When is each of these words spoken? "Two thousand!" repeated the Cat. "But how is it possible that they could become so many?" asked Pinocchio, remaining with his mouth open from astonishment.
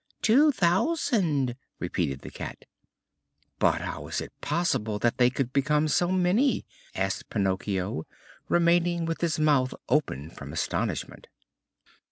"Two 0.23 0.51
thousand!" 0.51 1.55
repeated 1.77 2.21
the 2.21 2.31
Cat. 2.31 2.65
"But 3.59 3.81
how 3.81 4.07
is 4.07 4.19
it 4.19 4.33
possible 4.41 4.97
that 4.97 5.19
they 5.19 5.29
could 5.29 5.53
become 5.53 5.87
so 5.87 6.11
many?" 6.11 6.65
asked 6.95 7.29
Pinocchio, 7.29 8.07
remaining 8.49 9.05
with 9.05 9.21
his 9.21 9.37
mouth 9.37 9.75
open 9.89 10.31
from 10.31 10.51
astonishment. 10.53 11.27